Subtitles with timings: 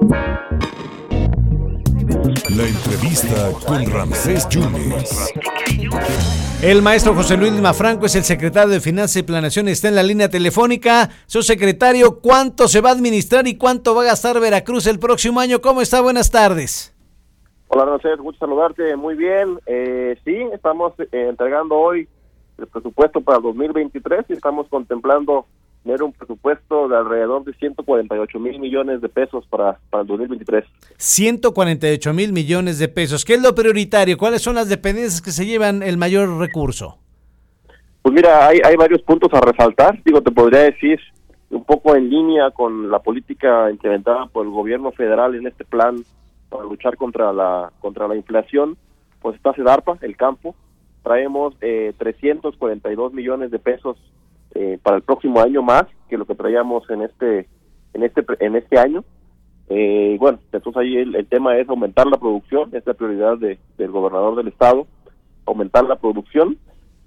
[0.00, 0.16] La
[2.66, 5.34] entrevista con Ramsés Yunes.
[6.62, 10.02] El maestro José Luis Mafranco es el secretario de Finanzas y Planeación está en la
[10.02, 11.10] línea telefónica.
[11.26, 15.38] Su secretario, ¿cuánto se va a administrar y cuánto va a gastar Veracruz el próximo
[15.38, 15.60] año?
[15.60, 16.00] ¿Cómo está?
[16.00, 16.96] Buenas tardes.
[17.68, 18.96] Hola, Ramsés, gusto saludarte.
[18.96, 19.58] Muy bien.
[19.66, 22.08] Eh, sí, estamos eh, entregando hoy
[22.56, 25.44] el presupuesto para 2023 y estamos contemplando
[25.82, 30.64] tener un presupuesto de alrededor de 148 mil millones de pesos para, para el 2023.
[30.96, 33.24] 148 mil millones de pesos.
[33.24, 34.18] ¿Qué es lo prioritario?
[34.18, 36.98] ¿Cuáles son las dependencias que se llevan el mayor recurso?
[38.02, 40.02] Pues mira, hay, hay varios puntos a resaltar.
[40.04, 41.00] Digo, te podría decir
[41.50, 45.96] un poco en línea con la política implementada por el gobierno federal en este plan
[46.48, 48.76] para luchar contra la contra la inflación,
[49.20, 50.54] pues está CEDARPA, el campo.
[51.02, 53.96] Traemos eh, 342 millones de pesos
[54.54, 57.48] eh, para el próximo año más que lo que traíamos en este
[57.94, 59.04] en este en este año.
[59.68, 63.90] Eh, bueno entonces ahí el, tema es aumentar la producción es la prioridad de, del
[63.92, 64.88] gobernador del estado
[65.46, 66.58] aumentar la producción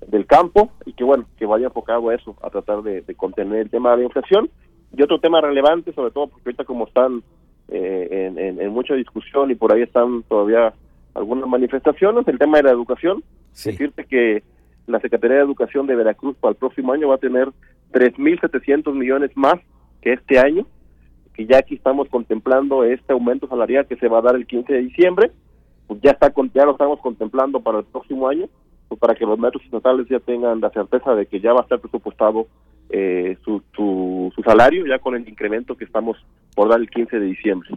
[0.08, 3.70] del campo y que bueno que vaya enfocado a eso a tratar de, contener el
[3.70, 4.50] tema de la inflación.
[4.96, 7.24] Y otro tema relevante sobre todo porque ahorita como están
[7.70, 10.74] eh, en, mucha discusión y por ahí están todavía
[11.16, 14.44] algunas manifestaciones el tema de la educación decirte que
[14.88, 17.50] la Secretaría de Educación de Veracruz para el próximo año va a tener
[17.92, 19.56] 3.700 millones más
[20.02, 20.66] que este año,
[21.34, 24.74] que ya aquí estamos contemplando este aumento salarial que se va a dar el 15
[24.74, 25.32] de diciembre,
[25.88, 28.48] pues ya está ya lo estamos contemplando para el próximo año,
[28.88, 31.64] pues para que los metros estatales ya tengan la certeza de que ya va a
[31.64, 32.48] estar presupuestado
[32.90, 36.18] eh, su, su, salario ya con el incremento que estamos
[36.56, 37.70] por dar el 15 de diciembre.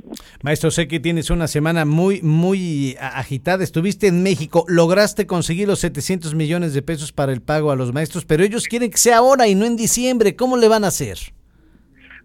[0.42, 3.64] Maestro, sé que tienes una semana muy, muy agitada.
[3.64, 7.92] Estuviste en México, lograste conseguir los 700 millones de pesos para el pago a los
[7.92, 10.36] maestros, pero ellos quieren que sea ahora y no en diciembre.
[10.36, 11.18] ¿Cómo le van a hacer?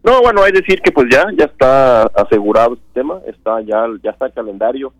[0.03, 4.09] No, bueno, hay decir que pues ya ya está asegurado este tema, está ya ya
[4.11, 4.93] está el calendario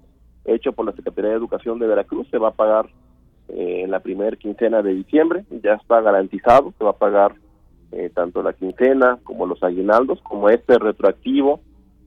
[0.46, 2.88] hecho por la Secretaría de Educación de Veracruz, se va a pagar
[3.50, 7.34] eh, en la primera quincena de diciembre, ya está garantizado, se va a pagar
[7.92, 11.62] eh, tanto la quincena como los aguinaldos, como este retroactivo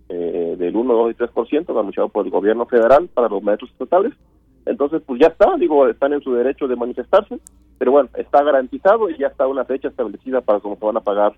[0.09, 4.13] eh, del 1, 2 y 3% anunciado por el gobierno federal para los maestros estatales.
[4.67, 7.39] Entonces, pues ya está, digo, están en su derecho de manifestarse,
[7.79, 11.01] pero bueno, está garantizado y ya está una fecha establecida para cómo se van a
[11.01, 11.35] pagar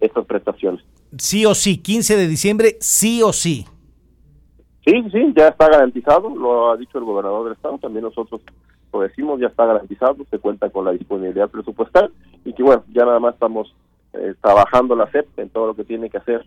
[0.00, 0.84] estas prestaciones.
[1.16, 3.66] Sí o sí, 15 de diciembre, sí o sí.
[4.84, 8.40] Sí, sí, ya está garantizado, lo ha dicho el gobernador del estado, también nosotros
[8.92, 12.10] lo decimos, ya está garantizado, se cuenta con la disponibilidad presupuestal
[12.44, 13.74] y que bueno, ya nada más estamos
[14.18, 16.44] eh, trabajando la CEP en todo lo que tiene que hacer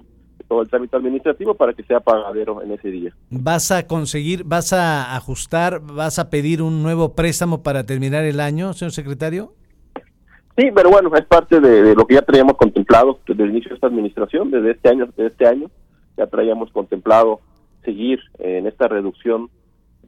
[0.52, 3.14] todo el trámite administrativo para que sea pagadero en ese día.
[3.30, 8.42] ¿Vas a conseguir, vas a ajustar, vas a pedir un nuevo préstamo para terminar el
[8.42, 9.54] año, señor secretario?
[10.58, 13.76] Sí, pero bueno, es parte de, lo que ya teníamos contemplado desde el inicio de
[13.76, 15.72] esta administración, desde este año, desde este año
[16.18, 17.40] ya traíamos contemplado
[17.86, 19.50] seguir en esta reducción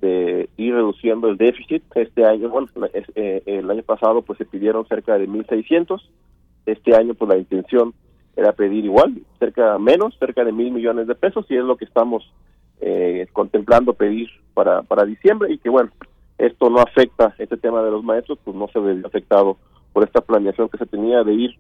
[0.02, 1.84] de ir reduciendo el déficit.
[1.96, 6.02] Este año, bueno, eh, el año pasado pues se pidieron cerca de 1.600
[6.66, 7.94] este año, pues la intención
[8.36, 11.86] era pedir igual, cerca menos, cerca de mil millones de pesos, y es lo que
[11.86, 12.24] estamos
[12.82, 15.92] eh, contemplando pedir para, para diciembre, y que bueno,
[16.38, 19.58] esto no afecta, este tema de los maestros, pues no se ve afectado
[19.94, 21.52] por esta planeación que se tenía de ir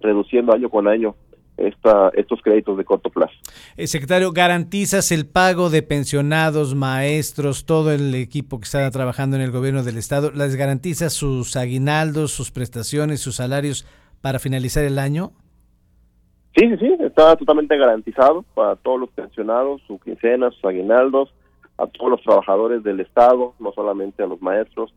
[0.00, 1.14] reduciendo año con año
[1.56, 3.34] esta, estos créditos de corto plazo.
[3.76, 9.42] Eh, secretario, ¿garantizas el pago de pensionados, maestros, todo el equipo que está trabajando en
[9.42, 10.30] el gobierno del Estado?
[10.30, 13.86] ¿Les garantizas sus aguinaldos, sus prestaciones, sus salarios
[14.22, 15.32] para finalizar el año?
[16.56, 21.34] Sí, sí, sí, está totalmente garantizado para todos los pensionados, su quincena, sus aguinaldos,
[21.76, 24.94] a todos los trabajadores del Estado, no solamente a los maestros,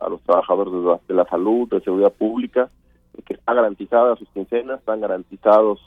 [0.00, 0.72] a los trabajadores
[1.06, 2.70] de la, salud, de seguridad pública,
[3.26, 5.80] que está garantizada sus quincenas, están garantizados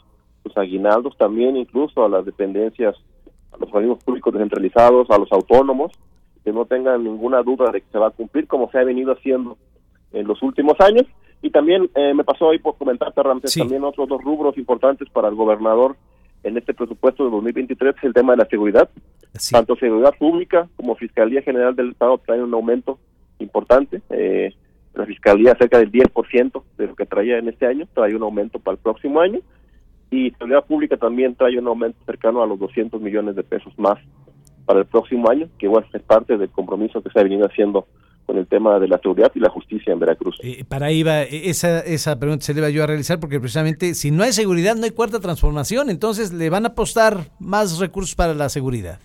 [0.44, 2.96] sus aguinaldos, también incluso a las dependencias,
[3.52, 5.92] a los organismos públicos descentralizados, a los autónomos,
[6.44, 9.14] que no tengan ninguna duda de que se va a cumplir como se ha venido
[9.14, 9.58] haciendo
[10.12, 11.06] en los últimos años
[11.46, 15.28] y también eh, me pasó ahí por comentarte, Ramses, también otros dos rubros importantes para
[15.28, 15.96] el gobernador
[16.42, 18.90] en este presupuesto de 2023 es el tema de la seguridad.
[19.52, 22.98] Tanto seguridad pública como Fiscalía General del Estado traen un aumento
[23.38, 24.02] importante.
[24.10, 24.56] Eh,
[24.96, 28.58] la Fiscalía cerca del 10% de lo que traía en este año, trae un aumento
[28.58, 29.40] para el próximo año.
[30.10, 34.00] Y Seguridad Pública también trae un aumento cercano a los 200 millones de pesos más
[34.66, 37.86] para el próximo año, que igual es parte del compromiso que se ha venido haciendo
[38.26, 40.15] con el tema de la seguridad y la justicia en Veracruz.
[40.42, 43.40] Eh, para ahí va, e, esa, esa pregunta se le iba yo a realizar porque
[43.40, 47.80] precisamente si no hay seguridad no hay cuarta transformación, entonces le van a apostar más
[47.80, 49.00] recursos para la seguridad.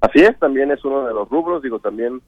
[0.00, 2.20] Así es, también es uno de los rubros, digo, también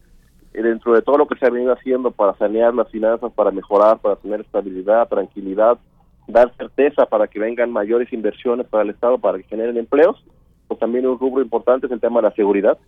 [0.52, 3.50] eh, dentro de todo lo que se ha venido haciendo para sanear las finanzas, para
[3.50, 5.78] mejorar, para tener estabilidad, tranquilidad,
[6.26, 10.22] dar certeza para que vengan mayores inversiones para el Estado, para que generen empleos,
[10.66, 12.78] pues también un rubro importante es el tema de la seguridad.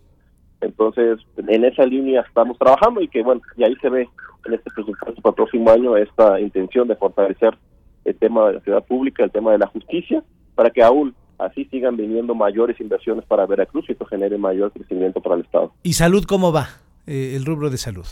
[0.63, 4.09] Entonces, en esa línea estamos trabajando y que, bueno, y ahí se ve
[4.45, 7.57] en este presupuesto para el próximo año esta intención de fortalecer
[8.05, 10.23] el tema de la ciudad pública, el tema de la justicia,
[10.55, 15.21] para que aún así sigan viniendo mayores inversiones para Veracruz y esto genere mayor crecimiento
[15.21, 15.71] para el Estado.
[15.83, 16.67] ¿Y salud cómo va?
[17.07, 18.05] Eh, el rubro de salud.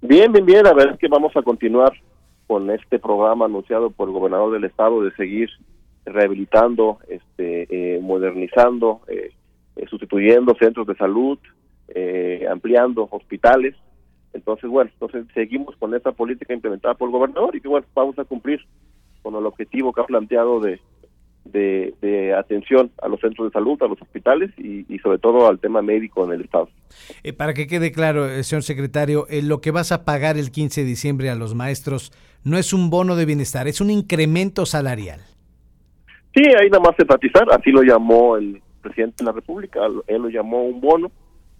[0.00, 0.62] Bien, bien, bien.
[0.62, 1.92] La verdad es que vamos a continuar
[2.46, 5.50] con este programa anunciado por el gobernador del Estado de seguir
[6.04, 9.32] rehabilitando, este, eh, modernizando, eh,
[9.78, 11.38] eh, sustituyendo centros de salud,
[12.50, 13.74] ampliando hospitales.
[14.34, 18.18] Entonces, bueno, entonces seguimos con esta política implementada por el gobernador y que, bueno, vamos
[18.18, 18.60] a cumplir
[19.22, 20.80] con el objetivo que ha planteado de,
[21.52, 25.82] de, atención a los centros de salud, a los hospitales y, sobre todo al tema
[25.82, 26.68] médico en el Estado.
[27.36, 31.30] para que quede claro, señor secretario, lo que vas a pagar el 15 de diciembre
[31.30, 32.12] a los maestros
[32.44, 35.20] no es un bono de bienestar, es un incremento salarial.
[36.34, 40.28] Sí, ahí nada más enfatizar, así lo llamó el presidente de la República, él lo
[40.28, 41.10] llamó un bono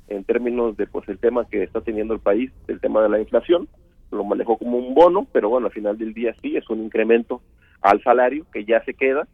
[0.09, 3.20] en términos de pues el tema que está teniendo el país, el tema de la
[3.20, 3.69] inflación,
[4.11, 7.43] lo manejó como un bono, pero bueno, al final del día sí es un incremento
[7.82, 9.29] al salario que ya se queda,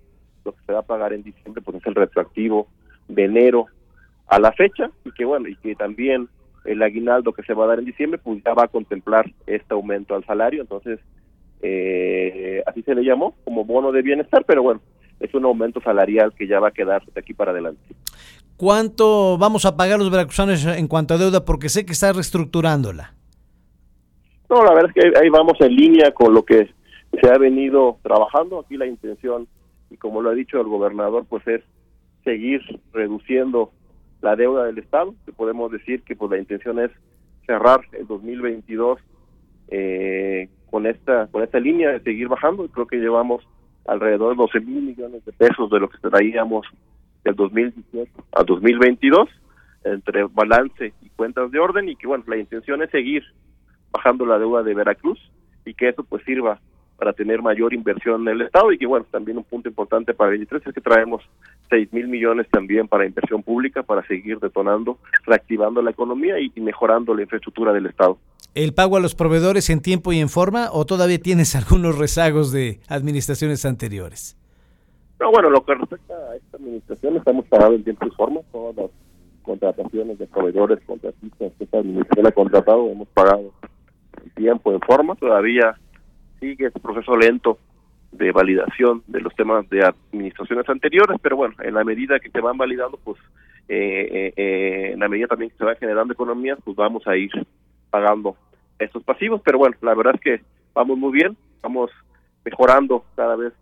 [0.44, 2.66] lo que se va a pagar en diciembre pues es el retroactivo
[3.08, 3.66] de enero
[4.26, 6.28] a la fecha y que bueno, y que también
[6.64, 9.74] el aguinaldo que se va a dar en diciembre pues ya va a contemplar este
[9.74, 10.98] aumento al salario, entonces
[11.62, 14.80] eh, así se le llamó como bono de bienestar, pero bueno,
[15.20, 17.82] es un aumento salarial que ya va a quedar de aquí para adelante.
[18.56, 21.44] ¿Cuánto vamos a pagar los veracruzanos en cuanto a deuda?
[21.44, 23.14] Porque sé que está reestructurándola.
[24.48, 26.70] No, la verdad es que ahí vamos en línea con lo que
[27.20, 28.60] se ha venido trabajando.
[28.60, 29.48] Aquí la intención,
[29.90, 31.62] y como lo ha dicho el gobernador, pues es
[32.22, 32.60] seguir
[32.92, 33.72] reduciendo
[34.22, 36.90] la deuda del Estado, que podemos decir que pues la intención es
[37.46, 38.98] cerrar el 2022
[39.68, 42.68] eh, con esta con esta línea de seguir bajando.
[42.68, 43.46] Creo que llevamos
[43.86, 46.66] alrededor de 12 mil millones de pesos de lo que traíamos
[47.24, 49.28] del 2018 a 2022
[49.84, 53.22] entre balance y cuentas de orden y que bueno la intención es seguir
[53.90, 55.18] bajando la deuda de Veracruz
[55.64, 56.58] y que eso pues sirva
[56.96, 60.30] para tener mayor inversión en el Estado y que bueno también un punto importante para
[60.32, 61.22] el 23 es que traemos
[61.70, 67.14] 6 mil millones también para inversión pública para seguir detonando reactivando la economía y mejorando
[67.14, 68.18] la infraestructura del Estado.
[68.54, 72.52] El pago a los proveedores en tiempo y en forma o todavía tienes algunos rezagos
[72.52, 74.36] de administraciones anteriores?
[75.18, 78.76] No, bueno, lo que respecta a esta administración estamos pagando en tiempo y forma todas
[78.76, 78.90] las
[79.42, 83.52] contrataciones de proveedores, contratistas que esta administración ha contratado, hemos pagado
[84.22, 85.76] en tiempo, en forma, todavía
[86.40, 87.58] sigue este proceso lento
[88.16, 92.40] de validación de los temas de administraciones anteriores, pero bueno, en la medida que se
[92.40, 93.18] van validando, pues
[93.68, 97.16] eh, eh, eh, en la medida también que se va generando economía, pues vamos a
[97.16, 97.30] ir
[97.90, 98.36] pagando
[98.78, 100.44] estos pasivos, pero bueno, la verdad es que
[100.74, 101.90] vamos muy bien, vamos
[102.44, 103.52] mejorando cada vez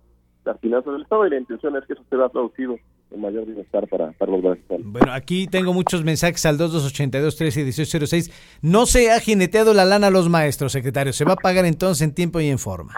[0.44, 2.76] las finanzas del Estado y la intención es que eso se vea traducido
[3.10, 4.86] en mayor bienestar para, para los mexicanos.
[4.86, 8.58] Bueno, aquí tengo muchos mensajes al 2282 13 1806.
[8.62, 11.12] No se ha jineteado la lana a los maestros, secretario.
[11.12, 12.94] ¿Se va a pagar entonces en tiempo y en forma?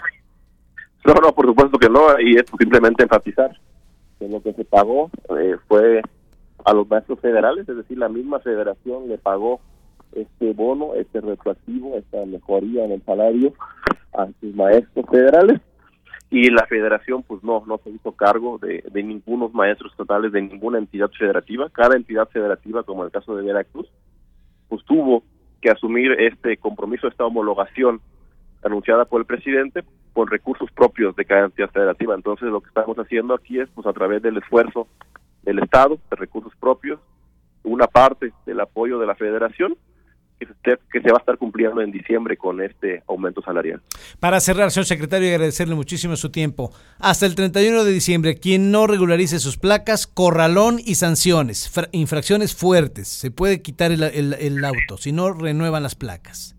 [1.05, 2.19] No, no, por supuesto que no.
[2.19, 3.51] Y es simplemente enfatizar
[4.19, 6.01] que lo que se pagó eh, fue
[6.65, 9.61] a los maestros federales, es decir, la misma federación le pagó
[10.13, 13.53] este bono, este retroactivo, esta mejoría en el salario
[14.13, 15.61] a sus maestros federales
[16.31, 20.41] y la federación pues no no se hizo cargo de, de ningunos maestros estatales de
[20.41, 23.87] ninguna entidad federativa cada entidad federativa como el caso de Veracruz
[24.67, 25.23] pues tuvo
[25.61, 28.01] que asumir este compromiso esta homologación
[28.63, 29.83] anunciada por el presidente
[30.15, 33.85] con recursos propios de cada entidad federativa entonces lo que estamos haciendo aquí es pues
[33.85, 34.87] a través del esfuerzo
[35.43, 36.99] del estado de recursos propios
[37.63, 39.75] una parte del apoyo de la federación
[40.63, 43.81] que se, va a estar cumpliendo en diciembre con este aumento salarial.
[44.19, 46.71] Para cerrar, señor secretario, y agradecerle muchísimo su tiempo.
[46.99, 53.07] Hasta el 31 de diciembre, quien no regularice sus placas, corralón y sanciones, infracciones fuertes.
[53.07, 56.54] Se puede quitar el, auto si no renuevan las placas.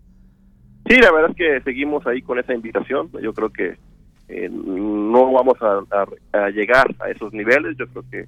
[0.87, 3.09] Sí, la verdad es que seguimos ahí con esa invitación.
[3.21, 3.77] Yo creo que
[4.29, 7.75] eh, no vamos a, llegar a esos niveles.
[7.77, 8.25] Yo creo que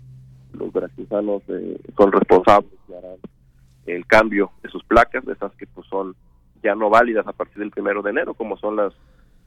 [0.54, 2.72] los brasileños eh, son responsables
[3.88, 6.16] y el cambio de sus placas, de esas que pues son
[6.62, 8.94] ya no válidas a partir del primero de enero, como son las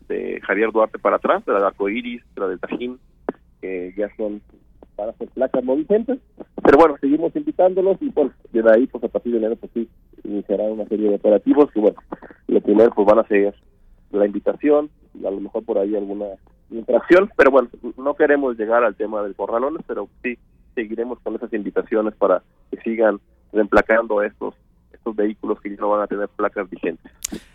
[0.09, 2.99] de Javier Duarte para atrás, de la de Arcoiris, de la del Tajín,
[3.61, 4.41] que ya son
[4.97, 6.19] para hacer placas no vigentes.
[6.63, 9.89] Pero bueno, seguimos invitándolos y pues de ahí pues a partir de enero pues sí
[10.25, 11.99] iniciarán una serie de operativos que bueno,
[12.53, 13.55] lo primero pues van a ser
[14.11, 16.27] la invitación y a lo mejor por ahí alguna
[16.71, 20.39] infracción, pero bueno, no queremos llegar al tema del corralones, pero sí
[20.75, 23.21] seguiremos con esas invitaciones para que sigan
[23.53, 24.55] reemplacando estos
[24.93, 27.11] estos vehículos que ya no van a tener placas vigentes.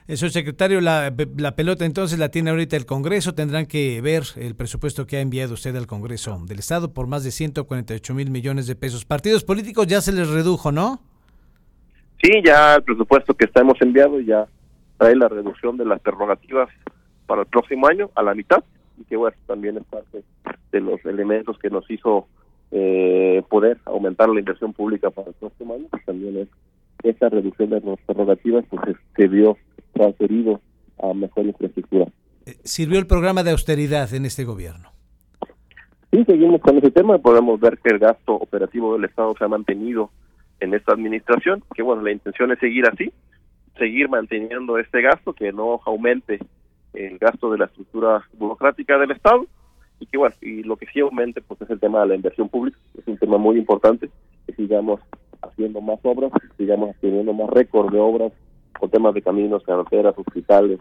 [0.07, 3.35] Eso, secretario, la, la, pelota entonces la tiene ahorita el Congreso.
[3.35, 7.23] Tendrán que ver el presupuesto que ha enviado usted al Congreso del Estado por más
[7.23, 9.05] de 148 mil millones de pesos.
[9.05, 10.99] Partidos políticos ya se les redujo, ¿no?
[12.21, 14.47] Sí, ya el presupuesto que estamos enviado ya
[14.97, 16.69] trae la reducción de las prerrogativas
[17.25, 18.63] para el próximo año a la mitad
[18.99, 20.23] y que bueno, también es parte
[20.71, 22.27] de los elementos que nos hizo
[22.71, 26.47] eh, poder aumentar la inversión pública para el próximo año, pues también es
[27.03, 29.57] esa reducción de las prerrogativas pues se vio
[29.93, 30.61] transferido
[31.01, 32.07] a mejor infraestructura.
[32.45, 34.89] Eh, ¿Sirvió el programa de austeridad en este gobierno?
[36.11, 37.17] Sí, seguimos con ese tema.
[37.17, 40.09] Podemos ver que el gasto operativo del Estado se ha mantenido
[40.59, 43.11] en esta administración, que bueno, la intención es seguir así,
[43.77, 46.39] seguir manteniendo este gasto, que no aumente
[46.93, 49.45] el gasto de la estructura burocrática del Estado
[49.99, 52.49] y que bueno, y lo que sí aumente pues es el tema de la inversión
[52.49, 54.09] pública, es un tema muy importante,
[54.45, 54.99] que sigamos
[55.41, 58.31] haciendo más obras, sigamos teniendo más récord de obras
[58.79, 60.79] con temas de caminos, carreteras, hospitales,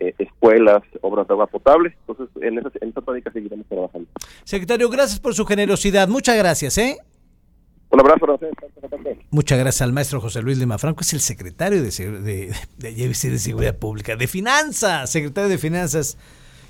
[0.00, 1.94] eh, escuelas, obras de agua potable.
[2.06, 4.08] Entonces, en esa, en esa tónica seguiremos trabajando.
[4.44, 6.08] Secretario, gracias por su generosidad.
[6.08, 6.96] Muchas gracias, ¿eh?
[7.90, 8.26] Un abrazo,
[9.30, 13.14] Muchas gracias al maestro José Luis Lima Franco, es el secretario de, de, de, de,
[13.14, 16.18] Seguridad Pública, de Finanzas, secretario de Finanzas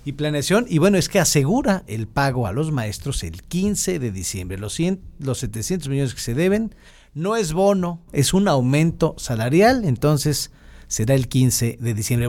[0.05, 0.67] y Planeación.
[0.69, 4.59] Y bueno, es que asegura el pago a los maestros el 15 de diciembre.
[4.59, 6.75] Los, 100, los 700 millones que se deben
[7.15, 10.53] no es bono, es un aumento salarial, entonces
[10.87, 12.27] será el 15 de diciembre.